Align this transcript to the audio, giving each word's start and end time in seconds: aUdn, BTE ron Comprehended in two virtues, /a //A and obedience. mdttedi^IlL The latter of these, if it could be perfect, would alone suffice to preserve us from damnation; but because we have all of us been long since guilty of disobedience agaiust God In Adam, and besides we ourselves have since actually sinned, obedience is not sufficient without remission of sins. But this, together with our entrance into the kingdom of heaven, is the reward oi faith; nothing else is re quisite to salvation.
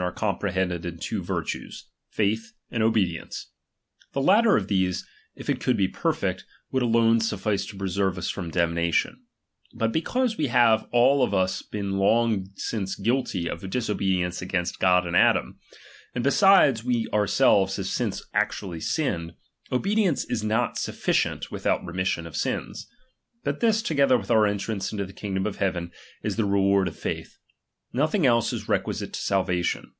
aUdn, 0.00 0.06
BTE 0.12 0.22
ron 0.22 0.32
Comprehended 0.32 0.86
in 0.86 0.96
two 0.98 1.22
virtues, 1.22 1.84
/a 2.16 2.32
//A 2.32 2.38
and 2.70 2.82
obedience. 2.82 3.48
mdttedi^IlL 4.08 4.12
The 4.14 4.20
latter 4.22 4.56
of 4.56 4.68
these, 4.68 5.06
if 5.36 5.50
it 5.50 5.60
could 5.60 5.76
be 5.76 5.88
perfect, 5.88 6.46
would 6.70 6.82
alone 6.82 7.20
suffice 7.20 7.66
to 7.66 7.76
preserve 7.76 8.16
us 8.16 8.30
from 8.30 8.50
damnation; 8.50 9.20
but 9.74 9.92
because 9.92 10.38
we 10.38 10.46
have 10.46 10.88
all 10.90 11.22
of 11.22 11.34
us 11.34 11.60
been 11.60 11.98
long 11.98 12.48
since 12.56 12.94
guilty 12.94 13.46
of 13.46 13.68
disobedience 13.68 14.40
agaiust 14.40 14.78
God 14.78 15.06
In 15.06 15.14
Adam, 15.14 15.60
and 16.14 16.24
besides 16.24 16.82
we 16.82 17.06
ourselves 17.12 17.76
have 17.76 17.84
since 17.86 18.24
actually 18.32 18.80
sinned, 18.80 19.34
obedience 19.70 20.24
is 20.24 20.42
not 20.42 20.78
sufficient 20.78 21.50
without 21.50 21.84
remission 21.84 22.26
of 22.26 22.36
sins. 22.36 22.88
But 23.44 23.60
this, 23.60 23.82
together 23.82 24.16
with 24.16 24.30
our 24.30 24.46
entrance 24.46 24.92
into 24.92 25.04
the 25.04 25.12
kingdom 25.12 25.44
of 25.46 25.56
heaven, 25.56 25.92
is 26.22 26.36
the 26.36 26.46
reward 26.46 26.88
oi 26.88 26.92
faith; 26.92 27.36
nothing 27.92 28.24
else 28.24 28.52
is 28.52 28.68
re 28.68 28.78
quisite 28.78 29.12
to 29.14 29.18
salvation. 29.20 29.90